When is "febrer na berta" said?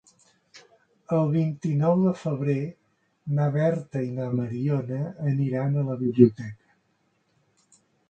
2.23-4.05